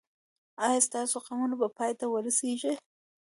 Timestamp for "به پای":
1.61-1.91